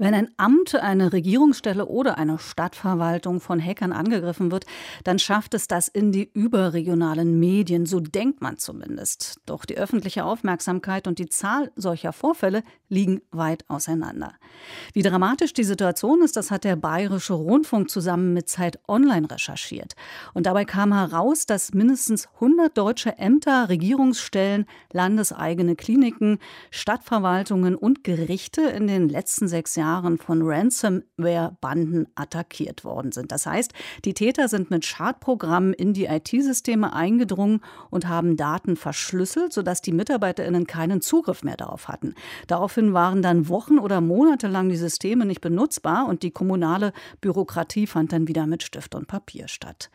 [0.00, 4.64] wenn ein Amt, eine Regierungsstelle oder eine Stadtverwaltung von Hackern angegriffen wird,
[5.04, 9.40] dann schafft es das in die überregionalen Medien, so denkt man zumindest.
[9.44, 14.32] Doch die öffentliche Aufmerksamkeit und die Zahl solcher Vorfälle liegen weit auseinander.
[14.94, 19.96] Wie dramatisch die Situation ist, das hat der Bayerische Rundfunk zusammen mit Zeit Online recherchiert.
[20.32, 26.38] Und dabei kam heraus, dass mindestens 100 deutsche Ämter, Regierungsstellen, landeseigene Kliniken,
[26.70, 33.32] Stadtverwaltungen und Gerichte in den letzten sechs Jahren Jahren von Ransomware-Banden attackiert worden sind.
[33.32, 33.72] Das heißt,
[34.04, 39.92] die Täter sind mit Schadprogrammen in die IT-Systeme eingedrungen und haben Daten verschlüsselt, sodass die
[39.92, 42.14] MitarbeiterInnen keinen Zugriff mehr darauf hatten.
[42.46, 47.88] Daraufhin waren dann Wochen oder Monate lang die Systeme nicht benutzbar und die kommunale Bürokratie
[47.88, 49.90] fand dann wieder mit Stift und Papier statt.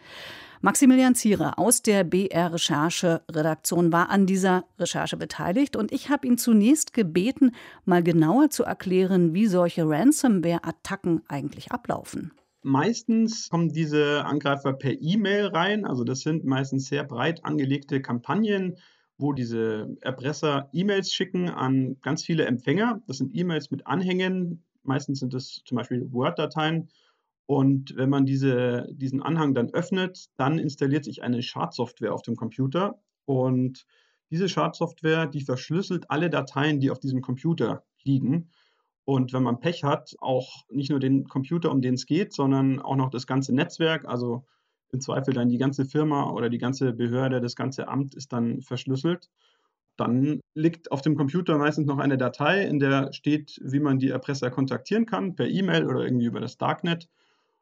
[0.65, 6.25] Maximilian Zierer aus der BR Recherche Redaktion war an dieser Recherche beteiligt und ich habe
[6.25, 7.51] ihn zunächst gebeten,
[7.85, 12.31] mal genauer zu erklären, wie solche Ransomware-Attacken eigentlich ablaufen.
[12.63, 18.79] Meistens kommen diese Angreifer per E-Mail rein, also das sind meistens sehr breit angelegte Kampagnen,
[19.19, 23.03] wo diese Erpresser E-Mails schicken an ganz viele Empfänger.
[23.05, 26.89] Das sind E-Mails mit Anhängen, meistens sind das zum Beispiel Word-Dateien
[27.47, 32.35] und wenn man diese, diesen Anhang dann öffnet, dann installiert sich eine Schadsoftware auf dem
[32.35, 32.99] Computer.
[33.25, 33.85] Und
[34.31, 38.49] diese Schadsoftware, die verschlüsselt alle Dateien, die auf diesem Computer liegen.
[39.03, 42.81] Und wenn man Pech hat, auch nicht nur den Computer, um den es geht, sondern
[42.81, 44.45] auch noch das ganze Netzwerk, also
[44.91, 48.61] im Zweifel dann die ganze Firma oder die ganze Behörde, das ganze Amt ist dann
[48.61, 49.29] verschlüsselt.
[49.97, 54.09] Dann liegt auf dem Computer meistens noch eine Datei, in der steht, wie man die
[54.09, 57.07] Erpresser kontaktieren kann, per E-Mail oder irgendwie über das Darknet.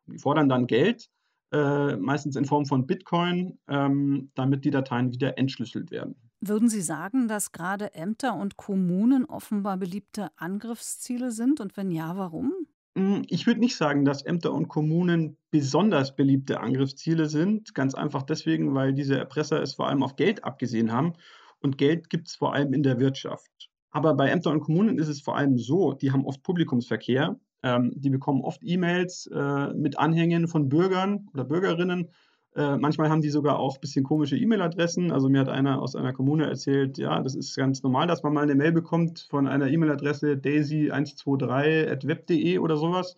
[0.08, 1.10] Die fordern dann Geld,
[1.52, 6.16] äh, meistens in Form von Bitcoin, ähm, damit die Dateien wieder entschlüsselt werden.
[6.42, 11.62] Würden Sie sagen, dass gerade Ämter und Kommunen offenbar beliebte Angriffsziele sind?
[11.62, 12.52] Und wenn ja, warum?
[12.98, 17.74] Hm, ich würde nicht sagen, dass Ämter und Kommunen besonders beliebte Angriffsziele sind.
[17.74, 21.14] Ganz einfach deswegen, weil diese Erpresser es vor allem auf Geld abgesehen haben.
[21.60, 23.70] Und Geld gibt es vor allem in der Wirtschaft.
[23.92, 27.92] Aber bei Ämtern und Kommunen ist es vor allem so, die haben oft Publikumsverkehr ähm,
[27.96, 32.10] die bekommen oft E-Mails äh, mit Anhängen von Bürgern oder Bürgerinnen.
[32.56, 35.12] Äh, manchmal haben die sogar auch ein bisschen komische E-Mail-Adressen.
[35.12, 38.34] Also mir hat einer aus einer Kommune erzählt, ja, das ist ganz normal, dass man
[38.34, 43.16] mal eine Mail bekommt von einer E-Mail-Adresse daisy123.web.de oder sowas,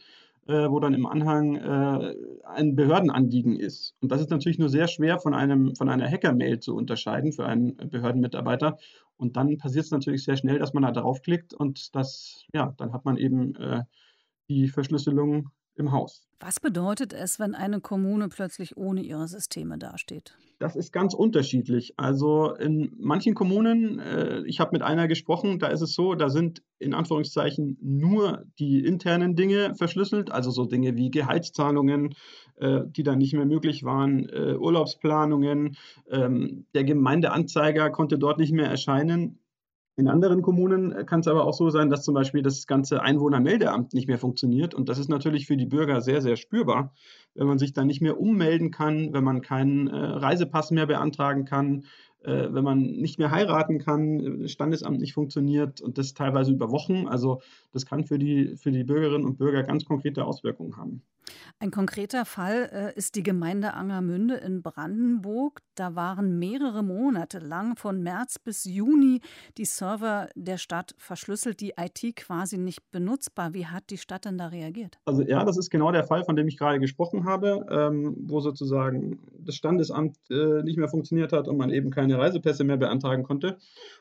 [0.48, 3.96] äh, wo dann im Anhang äh, ein Behördenanliegen ist.
[4.00, 7.46] Und das ist natürlich nur sehr schwer von, einem, von einer Hacker-Mail zu unterscheiden für
[7.46, 8.78] einen Behördenmitarbeiter.
[9.18, 12.94] Und dann passiert es natürlich sehr schnell, dass man da draufklickt und das, ja, dann
[12.94, 13.84] hat man eben äh,
[14.50, 16.28] die Verschlüsselung im Haus.
[16.40, 20.38] Was bedeutet es, wenn eine Kommune plötzlich ohne ihre Systeme dasteht?
[20.60, 21.94] Das ist ganz unterschiedlich.
[21.98, 26.30] Also in manchen Kommunen, äh, ich habe mit einer gesprochen, da ist es so, da
[26.30, 32.16] sind in Anführungszeichen nur die internen Dinge verschlüsselt, also so Dinge wie Gehaltszahlungen,
[32.56, 35.78] äh, die dann nicht mehr möglich waren, äh, Urlaubsplanungen.
[36.10, 39.40] Ähm, der Gemeindeanzeiger konnte dort nicht mehr erscheinen.
[39.98, 43.02] In anderen Kommunen äh, kann es aber auch so sein, dass zum Beispiel das ganze
[43.02, 44.74] Einwohnermeldeamt nicht mehr funktioniert.
[44.74, 46.94] Und das ist natürlich für die Bürger sehr, sehr spürbar,
[47.34, 51.46] wenn man sich dann nicht mehr ummelden kann, wenn man keinen äh, Reisepass mehr beantragen
[51.46, 51.86] kann,
[52.26, 56.72] äh, wenn man nicht mehr heiraten kann, das Standesamt nicht funktioniert und das teilweise über
[56.72, 57.08] Wochen.
[57.08, 57.42] Also
[57.72, 61.02] das kann für die, für die Bürgerinnen und Bürger ganz konkrete Auswirkungen haben.
[61.60, 65.62] Ein konkreter Fall äh, ist die Gemeinde Angermünde in Brandenburg.
[65.76, 69.22] Da waren mehrere Monate lang von März bis Juni
[69.58, 73.54] die Server der Stadt verschlüsselt, die IT quasi nicht benutzbar.
[73.54, 75.00] Wie hat die Stadt denn da reagiert?
[75.06, 78.40] Also ja, das ist genau der Fall, von dem ich gerade gesprochen habe, ähm, wo
[78.40, 83.24] sozusagen das Standesamt äh, nicht mehr funktioniert hat und man eben keine Reisepässe mehr beantragen
[83.24, 83.58] konnte.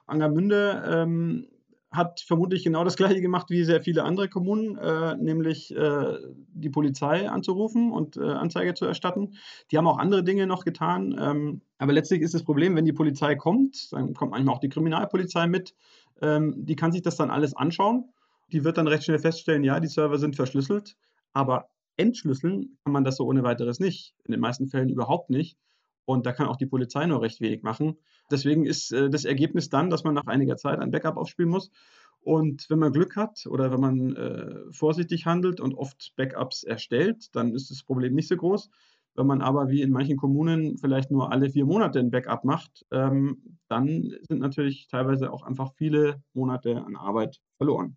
[0.06, 1.47] Angermünde ähm,
[1.94, 6.19] hat vermutlich genau das gleiche gemacht wie sehr viele andere Kommunen, äh, nämlich äh,
[6.52, 9.34] die Polizei anzurufen und äh, Anzeige zu erstatten.
[9.70, 11.16] Die haben auch andere Dinge noch getan.
[11.19, 14.69] Ähm, aber letztlich ist das Problem, wenn die Polizei kommt, dann kommt manchmal auch die
[14.69, 15.75] Kriminalpolizei mit,
[16.20, 18.08] ähm, die kann sich das dann alles anschauen.
[18.52, 20.96] Die wird dann recht schnell feststellen, ja, die Server sind verschlüsselt,
[21.32, 24.14] aber entschlüsseln kann man das so ohne weiteres nicht.
[24.25, 25.56] In den meisten Fällen überhaupt nicht.
[26.04, 27.96] Und da kann auch die Polizei nur recht wenig machen.
[28.30, 31.70] Deswegen ist äh, das Ergebnis dann, dass man nach einiger Zeit ein Backup aufspielen muss.
[32.20, 37.34] Und wenn man Glück hat oder wenn man äh, vorsichtig handelt und oft Backups erstellt,
[37.34, 38.70] dann ist das Problem nicht so groß.
[39.14, 42.84] Wenn man aber wie in manchen Kommunen vielleicht nur alle vier Monate ein Backup macht,
[42.90, 47.96] ähm, dann sind natürlich teilweise auch einfach viele Monate an Arbeit verloren.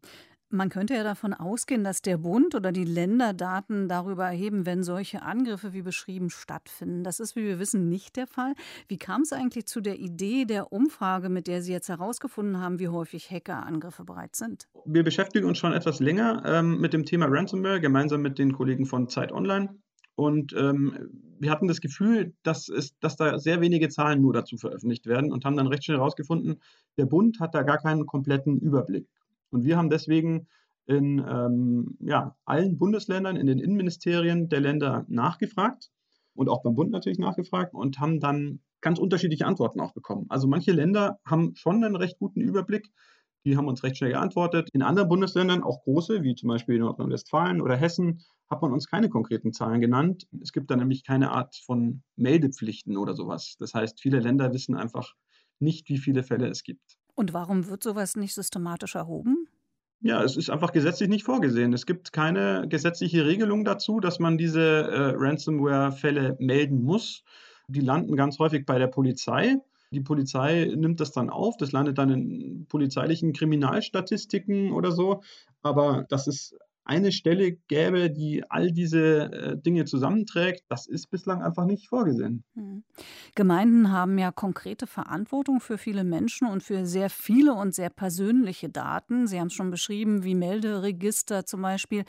[0.50, 4.82] Man könnte ja davon ausgehen, dass der Bund oder die Länder Daten darüber erheben, wenn
[4.82, 7.04] solche Angriffe wie beschrieben stattfinden.
[7.04, 8.54] Das ist, wie wir wissen, nicht der Fall.
[8.88, 12.80] Wie kam es eigentlich zu der Idee der Umfrage, mit der Sie jetzt herausgefunden haben,
[12.80, 14.70] wie häufig Hackerangriffe bereits sind?
[14.86, 18.86] Wir beschäftigen uns schon etwas länger ähm, mit dem Thema Ransomware, gemeinsam mit den Kollegen
[18.86, 19.76] von Zeit Online.
[20.16, 24.56] Und ähm, wir hatten das Gefühl, dass, es, dass da sehr wenige Zahlen nur dazu
[24.58, 26.62] veröffentlicht werden und haben dann recht schnell herausgefunden,
[26.98, 29.08] der Bund hat da gar keinen kompletten Überblick.
[29.50, 30.48] Und wir haben deswegen
[30.86, 35.92] in ähm, ja, allen Bundesländern, in den Innenministerien der Länder nachgefragt
[36.34, 40.28] und auch beim Bund natürlich nachgefragt und haben dann ganz unterschiedliche Antworten auch bekommen.
[40.30, 42.90] Also manche Länder haben schon einen recht guten Überblick.
[43.46, 44.70] Die haben uns recht schnell geantwortet.
[44.74, 49.10] In anderen Bundesländern, auch große, wie zum Beispiel Nordrhein-Westfalen oder Hessen, hat man uns keine
[49.10, 50.28] konkreten Zahlen genannt.
[50.42, 53.56] Es gibt da nämlich keine Art von Meldepflichten oder sowas.
[53.60, 55.14] Das heißt, viele Länder wissen einfach
[55.60, 56.98] nicht, wie viele Fälle es gibt.
[57.18, 59.48] Und warum wird sowas nicht systematisch erhoben?
[60.02, 61.74] Ja, es ist einfach gesetzlich nicht vorgesehen.
[61.74, 67.24] Es gibt keine gesetzliche Regelung dazu, dass man diese äh, Ransomware-Fälle melden muss.
[67.68, 69.56] Die landen ganz häufig bei der Polizei.
[69.90, 75.24] Die Polizei nimmt das dann auf, das landet dann in polizeilichen Kriminalstatistiken oder so.
[75.64, 76.56] Aber das ist
[76.88, 82.44] eine Stelle gäbe, die all diese äh, Dinge zusammenträgt, das ist bislang einfach nicht vorgesehen.
[82.56, 82.84] Hm.
[83.36, 88.70] Gemeinden haben ja konkrete Verantwortung für viele Menschen und für sehr viele und sehr persönliche
[88.70, 89.28] Daten.
[89.28, 92.06] Sie haben es schon beschrieben, wie Melderegister zum Beispiel.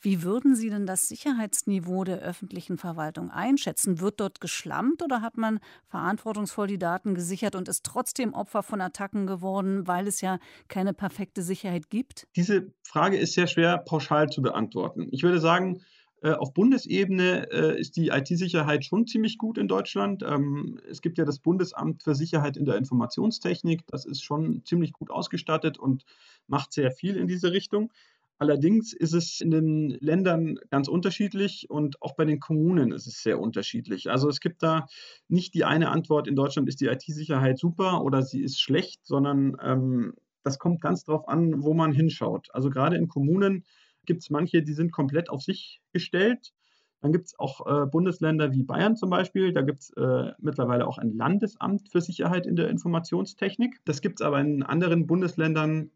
[0.00, 4.00] Wie würden Sie denn das Sicherheitsniveau der öffentlichen Verwaltung einschätzen?
[4.00, 8.80] Wird dort geschlampt oder hat man verantwortungsvoll die Daten gesichert und ist trotzdem Opfer von
[8.80, 10.38] Attacken geworden, weil es ja
[10.68, 12.26] keine perfekte Sicherheit gibt?
[12.34, 15.08] Diese Frage ist sehr schwer pauschal pauschal zu beantworten.
[15.10, 15.82] Ich würde sagen,
[16.22, 20.22] äh, auf Bundesebene äh, ist die IT-Sicherheit schon ziemlich gut in Deutschland.
[20.26, 23.86] Ähm, es gibt ja das Bundesamt für Sicherheit in der Informationstechnik.
[23.86, 26.04] Das ist schon ziemlich gut ausgestattet und
[26.46, 27.92] macht sehr viel in diese Richtung.
[28.38, 33.22] Allerdings ist es in den Ländern ganz unterschiedlich und auch bei den Kommunen ist es
[33.22, 34.10] sehr unterschiedlich.
[34.10, 34.86] Also es gibt da
[35.28, 39.56] nicht die eine Antwort, in Deutschland ist die IT-Sicherheit super oder sie ist schlecht, sondern
[39.62, 40.12] ähm,
[40.46, 42.48] das kommt ganz darauf an, wo man hinschaut.
[42.52, 43.64] Also gerade in Kommunen
[44.06, 46.52] gibt es manche, die sind komplett auf sich gestellt.
[47.00, 49.52] Dann gibt es auch äh, Bundesländer wie Bayern zum Beispiel.
[49.52, 53.80] Da gibt es äh, mittlerweile auch ein Landesamt für Sicherheit in der Informationstechnik.
[53.84, 55.90] Das gibt es aber in anderen Bundesländern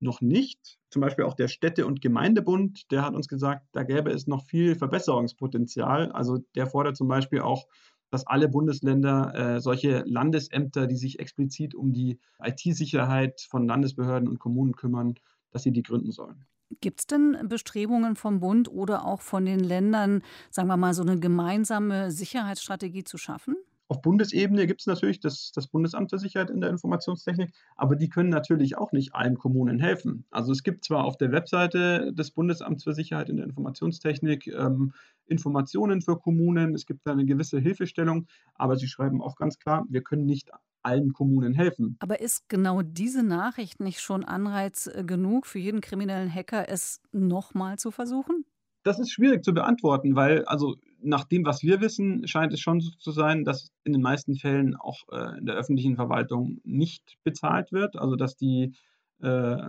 [0.00, 0.78] noch nicht.
[0.90, 4.44] Zum Beispiel auch der Städte- und Gemeindebund, der hat uns gesagt, da gäbe es noch
[4.44, 6.12] viel Verbesserungspotenzial.
[6.12, 7.66] Also der fordert zum Beispiel auch,
[8.10, 14.38] dass alle Bundesländer äh, solche Landesämter, die sich explizit um die IT-Sicherheit von Landesbehörden und
[14.38, 15.14] Kommunen kümmern,
[15.50, 16.46] dass sie die gründen sollen.
[16.80, 21.02] Gibt es denn Bestrebungen vom Bund oder auch von den Ländern, sagen wir mal, so
[21.02, 23.56] eine gemeinsame Sicherheitsstrategie zu schaffen?
[23.86, 28.08] Auf Bundesebene gibt es natürlich das, das, Bundesamt für Sicherheit in der Informationstechnik, aber die
[28.08, 30.24] können natürlich auch nicht allen Kommunen helfen.
[30.30, 34.94] Also es gibt zwar auf der Webseite des Bundesamts für Sicherheit in der Informationstechnik ähm,
[35.26, 39.84] Informationen für Kommunen, es gibt da eine gewisse Hilfestellung, aber sie schreiben auch ganz klar,
[39.88, 40.50] wir können nicht
[40.84, 41.96] allen Kommunen helfen.
[42.00, 47.00] Aber ist genau diese Nachricht nicht schon Anreiz äh, genug für jeden kriminellen Hacker, es
[47.12, 48.44] nochmal zu versuchen?
[48.82, 52.80] Das ist schwierig zu beantworten, weil also nach dem, was wir wissen, scheint es schon
[52.80, 57.16] so zu sein, dass in den meisten Fällen auch äh, in der öffentlichen Verwaltung nicht
[57.24, 58.74] bezahlt wird, also dass die
[59.22, 59.68] äh,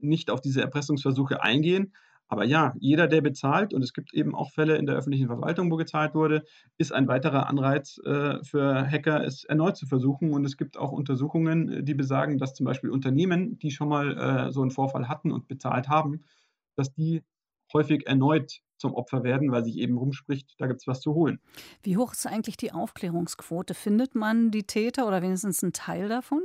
[0.00, 1.92] nicht auf diese Erpressungsversuche eingehen.
[2.30, 5.68] Aber ja, jeder, der bezahlt, und es gibt eben auch Fälle in der öffentlichen Verwaltung,
[5.70, 6.44] wo gezahlt wurde,
[6.78, 10.32] ist ein weiterer Anreiz äh, für Hacker, es erneut zu versuchen.
[10.32, 14.16] Und es gibt auch Untersuchungen, äh, die besagen, dass zum Beispiel Unternehmen, die schon mal
[14.16, 16.22] äh, so einen Vorfall hatten und bezahlt haben,
[16.76, 17.24] dass die
[17.72, 21.40] häufig erneut zum Opfer werden, weil sich eben rumspricht, da gibt es was zu holen.
[21.82, 23.74] Wie hoch ist eigentlich die Aufklärungsquote?
[23.74, 26.40] Findet man die Täter oder wenigstens einen Teil davon?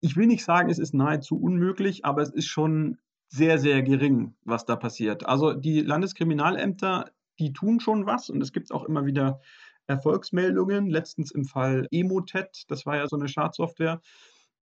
[0.00, 2.96] Ich will nicht sagen, es ist nahezu unmöglich, aber es ist schon
[3.28, 5.26] sehr, sehr gering, was da passiert.
[5.26, 9.40] Also die Landeskriminalämter, die tun schon was und es gibt auch immer wieder
[9.86, 10.88] Erfolgsmeldungen.
[10.88, 14.00] Letztens im Fall Emotet, das war ja so eine Schadsoftware.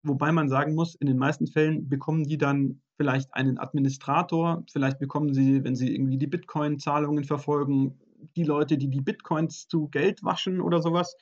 [0.03, 4.99] Wobei man sagen muss, in den meisten Fällen bekommen die dann vielleicht einen Administrator, vielleicht
[4.99, 7.99] bekommen sie, wenn sie irgendwie die Bitcoin-Zahlungen verfolgen,
[8.35, 11.15] die Leute, die die Bitcoins zu Geld waschen oder sowas.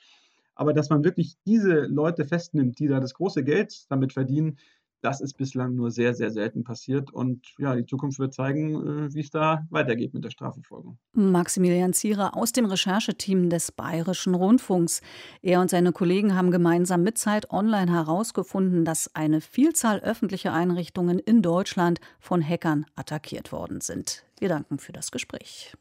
[0.54, 4.58] Aber dass man wirklich diese Leute festnimmt, die da das große Geld damit verdienen,
[5.02, 7.12] das ist bislang nur sehr, sehr selten passiert.
[7.12, 10.96] Und ja, die Zukunft wird zeigen, äh, wie es da weitergeht mit der Strafverfolgung.
[11.12, 15.02] Maximilian Zierer aus dem Rechercheteam des Bayerischen Rundfunks.
[15.42, 21.18] Er und seine Kollegen haben gemeinsam mit Zeit Online herausgefunden, dass eine Vielzahl öffentlicher Einrichtungen
[21.18, 24.24] in Deutschland von Hackern attackiert worden sind.
[24.38, 25.74] Wir danken für das Gespräch.